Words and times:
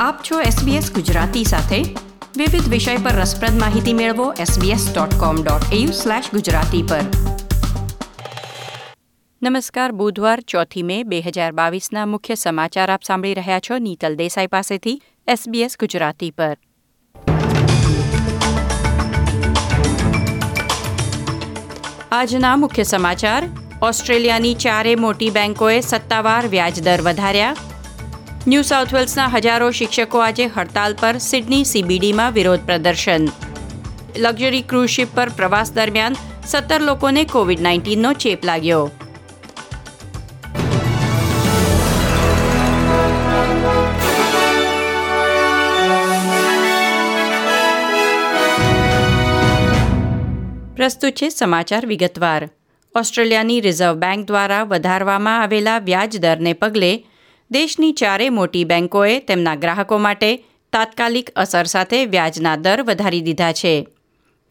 આપ 0.00 0.18
છો 0.30 0.40
SBS 0.40 0.94
ગુજરાતી 0.94 1.44
સાથે. 1.44 1.76
વિવિધ 2.36 2.68
વિષય 2.68 2.96
પર 2.96 3.10
રસપ્રદ 3.10 3.60
માહિતી 3.60 3.92
મેળવો 3.92 4.34
sbs.com.au 4.34 5.86
ગુજરાતી 6.32 6.82
પર. 6.82 7.00
નમસ્કાર, 9.42 9.92
બુધવાર 9.92 10.40
ચોથી 10.40 10.82
મે 10.82 11.02
બે 11.02 11.20
હજાર 11.20 11.52
બાવીસના 11.52 12.06
મુખ્ય 12.06 12.34
સમાચાર 12.34 12.90
આપ 12.90 13.02
સાંભળી 13.02 13.34
રહ્યા 13.34 13.60
છો 13.60 13.78
નીતલ 13.78 14.16
દેસાઈ 14.16 14.46
પાસેથી 14.46 15.02
SBS 15.28 15.70
ગુજરાતી 15.80 16.30
પર. 16.30 16.58
આજના 22.12 22.56
મુખ્ય 22.56 22.82
સમાચાર, 22.82 23.48
ઓસ્ટ્રેલિયાની 23.82 24.54
ચારે 24.54 24.94
મોટી 24.94 25.30
બેંકોએ 25.30 25.80
સત્તાવાર 25.80 26.46
વ્યાજદર 26.46 27.00
વધાર્યા. 27.00 27.56
ન્યૂ 28.48 28.62
સાઉથ 28.62 28.94
વેલ્સના 28.94 29.26
હજારો 29.26 29.70
શિક્ષકો 29.70 30.18
આજે 30.18 30.46
હડતાલ 30.46 30.94
પર 30.94 31.18
સિડની 31.18 31.64
સીબીડીમાં 31.64 32.32
વિરોધ 32.32 32.60
પ્રદર્શન. 32.60 33.26
લક્ઝરી 34.16 34.62
ક્રૂઝ 34.62 34.88
શિપ 34.88 35.08
પર 35.14 35.28
પ્રવાસ 35.28 35.72
દરમિયાન 35.72 36.16
સત્તર 36.46 36.80
લોકોને 36.80 37.24
કોવિડ 37.24 37.60
નાઇન્ટીનનો 37.60 38.12
ચેપ 38.12 38.44
લાગ્યો. 38.44 38.90
પ્રસ્તુત 50.76 51.12
છે 51.12 51.28
સમાચાર 51.28 51.86
વિગતવાર. 51.86 52.48
ઓસ્ટ્રેલિયાની 52.94 53.60
રિઝર્વ 53.60 53.94
બેંક 53.94 54.26
દ્વારા 54.26 54.62
વધારવામાં 54.62 55.42
આવેલા 55.42 55.78
વ્યાજ 55.78 56.16
દરને 56.16 56.52
પગલે 56.52 57.04
દેશની 57.50 57.92
ચારે 57.92 58.30
મોટી 58.30 58.64
બેન્કોએ 58.64 59.18
તેમના 59.18 59.54
ગ્રાહકો 59.54 59.98
માટે 59.98 60.36
તાત્કાલિક 60.72 61.30
અસર 61.36 61.64
સાથે 61.64 62.04
વ્યાજના 62.04 62.56
દર 62.56 62.82
વધારી 62.82 63.20
દીધા 63.20 63.52
છે. 63.52 63.88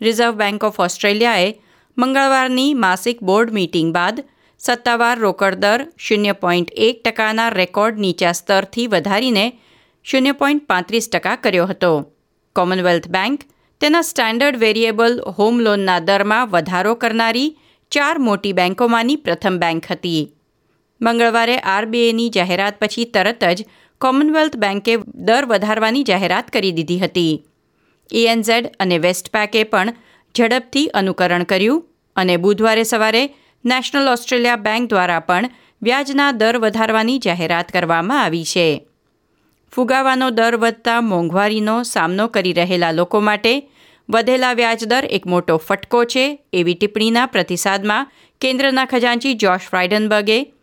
રિઝર્વ 0.01 0.31
બેન્ક 0.31 0.63
ઓફ 0.63 0.79
ઓસ્ટ્રેલિયાએ 0.79 1.55
મંગળવારની 1.97 2.73
માસિક 2.73 3.23
બોર્ડ 3.23 3.53
મીટિંગ 3.53 3.93
બાદ 3.93 4.23
સત્તાવાર 4.59 5.19
રોકડ 5.19 5.55
દર 5.55 5.87
શૂન્ય 5.97 6.31
પોઈન્ટ 6.31 6.71
એક 6.75 7.03
ટકાના 7.03 7.49
રેકોર્ડ 7.49 7.99
નીચા 7.99 8.31
સ્તરથી 8.31 8.87
વધારીને 8.87 9.53
શૂન્ય 10.03 10.31
પોઈન્ટ 10.31 10.67
પાંત્રીસ 10.67 11.09
ટકા 11.09 11.35
કર્યો 11.35 11.65
હતો. 11.65 12.11
કોમનવેલ્થ 12.55 13.07
બેંક 13.07 13.41
તેના 13.81 14.01
સ્ટાન્ડર્ડ 14.01 14.57
વેરિયેબલ 14.57 15.21
હોમ 15.37 15.59
લોનના 15.59 15.99
દરમાં 15.99 16.49
વધારો 16.49 16.95
કરનારી 16.95 17.57
ચાર 17.91 18.17
મોટી 18.17 18.53
બેન્કોમાંની 18.53 19.15
પ્રથમ 19.15 19.57
બેન્ક 19.57 19.85
હતી. 19.91 20.36
મંગળવારે 21.01 21.57
આરબીઆઈની 21.57 22.29
જાહેરાત 22.29 22.79
પછી 22.79 23.05
તરત 23.05 23.43
જ 23.43 23.67
કોમનવેલ્થ 24.01 24.57
બેન્કે 24.57 24.97
દર 25.15 25.45
વધારવાની 25.45 26.03
જાહેરાત 26.03 26.49
કરી 26.49 26.71
દીધી 26.71 26.99
હતી. 26.99 27.45
એએનઝેડ 28.13 28.65
અને 28.79 28.97
વેસ્ટપેકે 28.97 29.63
પણ 29.63 29.93
ઝડપથી 30.35 30.87
અનુકરણ 30.87 31.43
કર્યું 31.43 31.85
અને 32.15 32.37
બુધવારે 32.37 32.83
સવારે 32.83 33.23
નેશનલ 33.65 34.07
ઓસ્ટ્રેલિયા 34.07 34.55
બેંક 34.55 34.89
દ્વારા 34.89 35.19
પણ 35.19 35.49
વ્યાજના 35.81 36.31
દર 36.31 36.57
વધારવાની 36.57 37.19
જાહેરાત 37.19 37.71
કરવામાં 37.71 38.23
આવી 38.23 38.43
છે. 38.43 38.87
ફુગાવાનો 39.71 40.29
દર 40.29 40.55
વધતા 40.55 41.01
મોંઘવારીનો 41.01 41.83
સામનો 41.83 42.27
કરી 42.27 42.53
રહેલા 42.53 42.91
લોકો 42.91 43.19
માટે 43.19 43.69
વધેલા 44.09 44.53
વ્યાજદર 44.53 45.05
એક 45.05 45.25
મોટો 45.25 45.57
ફટકો 45.57 46.03
છે 46.03 46.39
એવી 46.53 46.73
ટિપ્પણીના 46.73 47.25
પ્રતિસાદમાં 47.25 48.11
કેન્દ્રના 48.41 48.85
ખજાનચી 48.85 49.33
જોશ 49.33 49.67
ફ્રાઇડનબર્ગે 49.69 50.53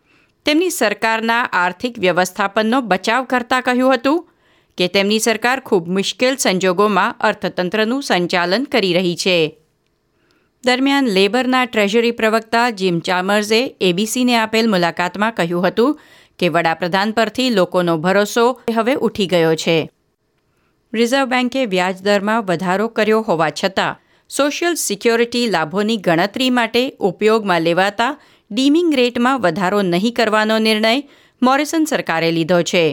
તેમની 0.45 0.69
સરકારના 0.69 1.43
આર્થિક 1.53 1.99
વ્યવસ્થાપનનો 1.99 2.81
બચાવ 2.81 3.23
કરતા 3.23 3.61
કહ્યું 3.61 3.93
હતું 3.93 4.29
કે 4.77 4.87
તેમની 4.87 5.19
સરકાર 5.19 5.59
ખૂબ 5.59 5.87
મુશ્કેલ 5.87 6.35
સંજોગોમાં 6.35 7.15
અર્થતંત્રનું 7.19 8.03
સંચાલન 8.03 8.63
કરી 8.63 8.93
રહી 8.93 9.15
છે. 9.15 9.57
દરમિયાન 10.65 11.07
લેબરના 11.07 11.65
ટ્રેઝરી 11.65 12.11
પ્રવક્તા 12.11 12.69
જીમ 12.69 12.99
ચામર્સે 12.99 13.75
એબીસીને 13.81 14.37
આપેલ 14.37 14.69
મુલાકાતમાં 14.69 15.31
કહ્યું 15.31 15.67
હતું 15.67 15.99
કે 16.39 16.49
વડાપ્રધાન 16.49 17.11
પરથી 17.11 17.49
લોકોનો 17.49 17.97
ભરોસો 17.97 18.61
હવે 18.75 18.95
ઉઠી 18.95 19.27
ગયો 19.27 19.55
છે. 19.55 19.89
રિઝર્વ 20.93 21.25
બેન્કે 21.25 21.65
વ્યાજદરમાં 21.65 22.45
વધારો 22.45 22.87
કર્યો 22.87 23.21
હોવા 23.21 23.49
છતાં 23.49 24.04
સોશિયલ 24.29 24.75
સિક્યોરિટી 24.75 25.49
લાભોની 25.49 25.97
ગણતરી 25.97 26.49
માટે 26.49 26.81
ઉપયોગમાં 26.99 27.63
લેવાતા 27.63 28.17
ડીમિંગ 28.51 28.93
રેટમાં 28.95 29.41
વધારો 29.41 29.81
નહીં 29.81 30.13
કરવાનો 30.13 30.57
નિર્ણય 30.57 30.93
મોરિસન 31.41 31.85
સરકારે 31.85 32.31
લીધો 32.31 32.61
છે. 32.61 32.83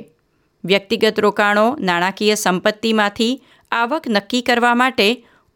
વ્યક્તિગત 0.64 1.18
રોકાણો, 1.18 1.66
નાણાકીય 1.80 2.36
સંપત્તિમાંથી 2.36 3.40
આવક 3.72 4.08
નક્કી 4.08 4.42
કરવા 4.42 4.74
માટે 4.74 5.08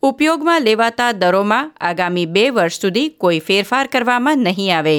ઉપયોગમાં 0.02 0.62
લેવાતા 0.62 1.12
દરોમાં 1.12 1.72
આગામી 1.80 2.26
બે 2.26 2.50
વર્ષ 2.50 2.80
સુધી 2.80 3.08
કોઈ 3.08 3.38
ફેરફાર 3.38 3.86
કરવામાં 3.86 4.38
નહીં 4.38 4.76
આવે. 4.76 4.96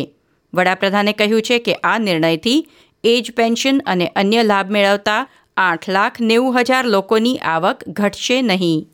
વડાપ્રધાને 0.54 1.14
કહ્યું 1.14 1.42
છે 1.42 1.58
કે 1.60 1.74
આ 1.84 1.98
નિર્ણયથી 1.98 2.60
એજ 3.04 3.32
પેન્શન 3.32 3.82
અને 3.86 4.08
અન્ય 4.16 4.44
લાભ 4.44 4.70
મેળવતા 4.70 5.22
આઠ 5.58 5.90
લાખ 5.90 6.22
નેવું 6.22 6.56
હજાર 6.56 6.86
લોકોની 6.86 7.42
આવક 7.46 7.84
ઘટશે 7.90 8.42
નહીં. 8.42 8.88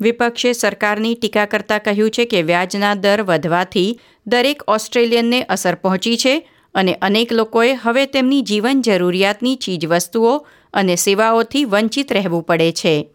વિપક્ષે 0.00 0.52
સરકારની 0.52 1.14
ટીકા 1.14 1.46
કરતા 1.46 1.78
કહ્યું 1.78 2.10
છે 2.10 2.24
કે 2.24 2.42
વ્યાજના 2.42 2.94
દર 2.94 3.22
વધવાથી 3.22 4.00
દરેક 4.26 4.62
ઓસ્ટ્રેલિયનને 4.68 5.42
અસર 5.42 5.74
પહોંચી 5.74 6.16
છે 6.16 6.48
અને 6.74 6.94
અનેક 6.94 7.32
લોકોએ 7.32 7.74
હવે 7.74 8.06
તેમની 8.06 8.42
જીવન 8.42 8.82
જરૂરિયાતની 8.82 9.56
ચીજવસ્તુઓ 9.56 10.46
અને 10.74 10.96
સેવાઓથી 10.96 11.64
વંચિત 11.64 12.12
રહેવું 12.12 12.42
પડે 12.42 12.72
છે. 12.72 13.10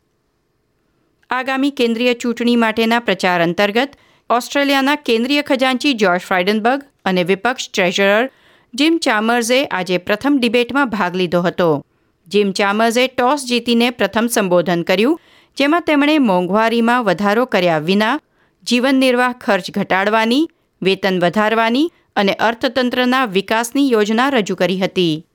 આગામી 1.29 1.69
કેન્દ્રીય 1.69 2.13
ચૂંટણી 2.13 2.55
માટેના 2.55 2.99
પ્રચાર 2.99 3.43
અંતર્ગત 3.43 3.91
ઓસ્ટ્રેલિયાના 4.29 4.95
કેન્દ્રીય 4.95 5.41
ખજાનચી 5.41 5.93
જ્યોર્જ 5.93 6.21
ફ્રાઇડનબર્ગ 6.21 6.83
અને 7.05 7.23
વિપક્ષ 7.23 7.69
ટ્રેઝરર 7.73 8.29
જીમ 8.75 8.97
ચામર્સે 8.97 9.65
આજે 9.65 9.97
પ્રથમ 9.97 10.37
ડિબેટમાં 10.41 10.89
ભાગ 10.89 11.15
લીધો 11.15 11.41
હતો. 11.41 11.85
જીમ 12.27 12.51
ચામર્સે 12.51 13.07
ટોસ 13.07 13.45
જીતીને 13.45 13.89
પ્રથમ 13.89 14.27
સંબોધન 14.27 14.81
કર્યું 14.83 15.19
જેમાં 15.57 15.81
તેમણે 15.81 16.17
મોંઘવારીમાં 16.19 17.03
વધારો 17.03 17.45
કર્યા 17.45 17.77
વિના 17.77 18.19
જીવન 18.63 18.95
નિર્વાહ 18.95 19.33
ખર્ચ 19.33 19.71
ઘટાડવાની, 19.71 20.47
વેતન 20.81 21.19
વધારવાની 21.19 21.91
અને 22.15 22.33
અર્થતંત્રના 22.33 23.25
વિકાસની 23.25 23.91
યોજના 23.91 24.29
રજૂ 24.29 24.55
કરી 24.55 24.77
હતી. 24.77 25.25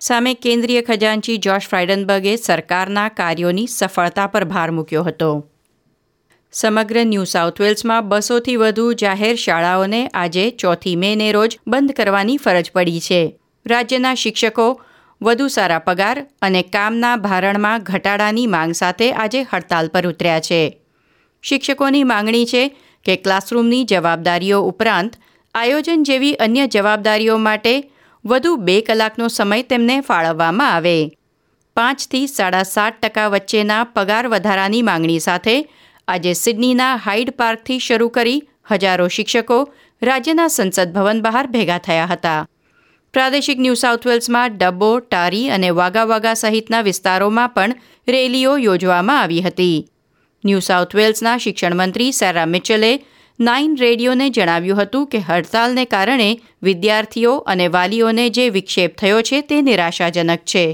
સામે 0.00 0.34
કેન્દ્રીય 0.34 0.82
ખજાનચી 0.82 1.38
જોશ 1.38 1.68
ફ્રાઇડનબર્ગે 1.68 2.36
સરકારના 2.36 3.08
કાર્યોની 3.08 3.66
સફળતા 3.66 4.26
પર 4.26 4.44
ભાર 4.44 4.70
મૂક્યો 4.70 5.02
હતો. 5.02 5.30
સમગ્ર 6.52 7.04
ન્યૂ 7.04 7.24
સાઉથ 7.24 7.60
વેલ્સમાં 7.60 8.08
બસોથી 8.08 8.56
વધુ 8.56 8.92
જાહેર 8.92 9.36
શાળાઓને 9.36 10.06
આજે 10.06 10.50
ચોથી 10.50 10.96
મેને 10.96 11.32
રોજ 11.32 11.58
બંધ 11.66 11.92
કરવાની 11.92 12.36
ફરજ 12.36 12.70
પડી 12.72 13.00
છે. 13.00 13.38
રાજ્યના 13.66 14.14
શિક્ષકો 14.14 14.80
વધુ 15.20 15.46
સારા 15.48 15.78
પગાર 15.78 16.16
અને 16.42 16.62
કામના 16.62 17.16
ભારણમાં 17.16 17.82
ઘટાડાની 17.82 18.46
માંગ 18.46 18.72
સાથે 18.72 19.06
આજે 19.12 19.40
હડતાલ 19.42 19.88
પર 19.88 20.06
ઉતર્યા 20.06 20.40
છે. 20.40 20.62
શિક્ષકોની 21.44 22.04
માંગણી 22.04 22.46
છે 22.46 22.62
કે 23.06 23.16
ક્લાસરૂમની 23.16 23.84
જવાબદારીઓ 23.84 24.58
ઉપરાંત 24.62 25.12
આયોજન 25.54 26.02
જેવી 26.02 26.34
અન્ય 26.38 26.66
જવાબદારીઓ 26.66 27.36
માટે 27.38 27.74
વધુ 28.24 28.52
બે 28.56 28.76
કલાકનો 28.80 29.28
સમય 29.28 29.62
તેમને 29.62 29.96
ફાળવવામાં 30.00 30.74
આવે. 30.74 30.96
પાંચથી 31.76 32.26
સાડા 32.26 32.64
સાત 32.64 33.00
ટકા 33.02 33.28
વચ્ચેના 33.28 33.84
પગાર 33.94 34.24
વધારાની 34.28 34.82
માંગણી 34.82 35.20
સાથે 35.20 35.56
આજે 36.08 36.32
સિડનીના 36.34 36.92
હાઇડ 36.96 37.30
પાર્કથી 37.30 37.78
શરૂ 37.78 38.10
કરી 38.10 38.38
હજારો 38.70 39.08
શિક્ષકો 39.08 39.58
રાજ્યના 40.02 40.48
સંસદ 40.48 40.92
ભવન 40.92 41.22
બહાર 41.22 41.46
ભેગા 41.46 41.78
થયા 41.78 42.06
હતા. 42.06 42.40
પ્રાદેશિક 43.14 43.60
ન્યૂ 43.64 43.76
સાઉથ 43.80 44.02
વેલ્સમાં 44.06 44.56
ડબ્બો, 44.56 44.88
ટારી 45.02 45.50
અને 45.50 45.68
વાગા 45.76 46.02
વાગા 46.08 46.34
સહિતના 46.34 46.80
વિસ્તારોમાં 46.80 47.54
પણ 47.54 47.72
રેલીઓ 48.08 48.52
યોજવામાં 48.58 49.20
આવી 49.20 49.40
હતી. 49.40 49.78
ન્યૂ 50.44 50.64
સાઉથ 50.66 50.96
વેલ્સના 50.98 51.38
શિક્ષણ 51.38 51.76
મંત્રી 51.78 52.08
સેરા 52.12 52.44
મિચલે 52.46 52.90
નાઇન 53.38 53.78
રેડિયોને 53.80 54.26
જણાવ્યું 54.30 54.80
હતું 54.80 55.06
કે 55.06 55.22
હડતાલને 55.28 55.86
કારણે 55.86 56.28
વિદ્યાર્થીઓ 56.62 57.32
અને 57.46 57.70
વાલીઓને 57.78 58.28
જે 58.30 58.46
વિક્ષેપ 58.50 59.00
થયો 59.00 59.24
છે 59.30 59.40
તે 59.40 59.62
નિરાશાજનક 59.62 60.46
છે. 60.52 60.66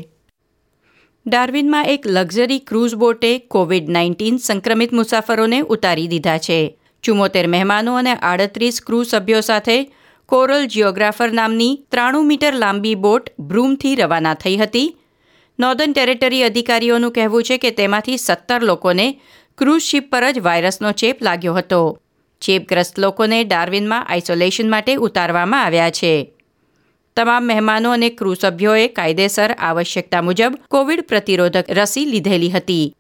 ડાર્વિનમાં 1.27 1.95
એક 1.95 2.13
લક્ઝરી 2.17 2.61
ક્રૂઝ 2.69 2.97
બોટે 2.97 3.33
કોવિડ 3.49 3.97
નાઇન્ટીન 3.99 4.45
સંક્રમિત 4.49 5.01
મુસાફરોને 5.01 5.59
ઉતારી 5.69 6.11
દીધા 6.11 6.39
છે. 6.39 6.61
ચુમ્મોતેર 7.05 7.47
મહેમાનો 7.49 7.99
અને 8.03 8.15
આડત્રીસ 8.15 8.87
ક્રૂ 8.87 9.05
સભ્યો 9.07 9.49
સાથે 9.53 9.83
કોરલ 10.33 10.67
જિયોગ્રાફર 10.67 11.33
નામની 11.33 11.83
ત્રાણું 11.91 12.27
મીટર 12.27 12.55
લાંબી 12.55 12.95
બોટ 12.95 13.31
બ્રૂમથી 13.41 13.95
રવાના 13.95 14.35
થઈ 14.35 14.57
હતી. 14.57 14.97
નોર્ધન 15.61 15.93
ટેરેટરી 15.93 16.43
અધિકારીઓનું 16.43 17.13
કહેવું 17.13 17.43
છે 17.43 17.59
કે 17.59 17.71
તેમાંથી 17.71 18.17
સત્તર 18.17 18.63
લોકોને 18.63 19.21
ક્રૂઝ 19.59 19.83
શિપ 19.83 20.11
પર 20.11 20.31
જ 20.31 20.39
વાયરસનો 20.39 20.93
ચેપ 20.93 21.23
લાગ્યો 21.23 21.55
હતો. 21.55 21.99
ચેપગ્રસ્ત 22.41 22.99
લોકોને 22.99 23.45
ડાર્વિનમાં 23.45 24.07
આઇસોલેશન 24.09 24.71
માટે 24.71 24.95
ઉતારવામાં 24.95 25.65
આવ્યા 25.65 25.91
છે. 25.91 26.33
તમામ 27.17 27.47
મહેમાનો 27.47 27.91
અને 27.91 28.09
ક્રૂ 28.09 28.35
સભ્યોએ 28.35 28.89
કાયદેસર 28.89 29.53
આવશ્યકતા 29.53 30.23
મુજબ 30.23 30.55
કોવિડ 30.69 31.01
પ્રતિરોધક 31.01 31.65
રસી 31.69 32.05
લીધેલી 32.05 32.51
હતી. 32.51 32.97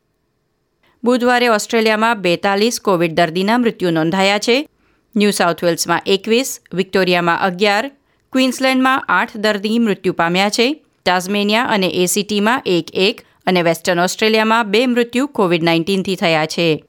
બુધવારે 1.05 1.49
ઓસ્ટ્રેલિયામાં 1.49 2.21
બેતાલીસ 2.21 2.81
કોવિડ 2.81 3.13
દર્દીના 3.13 3.59
મૃત્યુ 3.59 3.91
નોંધાયા 3.91 4.39
છે. 4.39 4.69
ન્યૂ 5.17 5.31
સાઉથ 5.31 5.65
વેલ્સમાં 5.65 6.03
એકવીસ, 6.07 6.61
વિક્ટોરિયામાં 6.75 7.41
અગિયાર, 7.41 7.89
ક્વીન્સલેન્ડમાં 8.33 9.05
આઠ 9.09 9.37
દર્દી 9.37 9.79
મૃત્યુ 9.79 10.13
પામ્યા 10.13 10.51
છે 10.51 10.85
ટાઝમેનિયા 11.05 11.65
અને 11.65 11.87
એસીટીમાં 11.87 12.63
એક 12.67 12.89
એક 12.95 13.21
અને 13.47 13.63
વેસ્ટર્ન 13.63 14.01
ઓસ્ટ્રેલિયામાં 14.01 14.71
બે 14.71 14.87
મૃત્યુ 14.87 15.27
કોવિડ 15.27 15.63
નાઇન્ટીનથી 15.63 16.17
થયા 16.17 16.47
છે. 16.47 16.85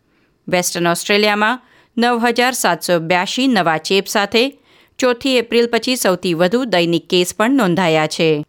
વેસ્ટર્ન 0.48 0.88
ઓસ્ટ્રેલિયામાં 0.88 1.60
નવ 1.98 2.26
હજાર 2.28 2.54
સાતસો 2.54 3.00
બ્યાસી 3.00 3.48
નવા 3.48 3.78
ચેપ 3.78 4.08
સાથે 4.08 4.60
ચોથી 5.00 5.38
એપ્રિલ 5.38 5.68
પછી 5.68 5.96
સૌથી 5.96 6.34
વધુ 6.34 6.66
દૈનિક 6.66 7.08
કેસ 7.08 7.36
પણ 7.38 7.52
નોંધાયા 7.52 8.08
છે. 8.08 8.46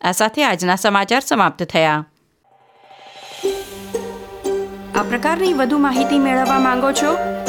આ 0.00 0.12
સાથે 0.12 0.44
આજના 0.44 0.76
સમાચાર 0.76 1.20
સમાપ્ત 1.20 1.62
થયા. 1.62 2.06
આ 4.94 5.02
પ્રકારની 5.02 5.52
વધુ 5.52 5.78
માહિતી 5.78 6.18
મેળવવા 6.18 6.58
માંગો 6.58 6.92
છો? 6.92 7.37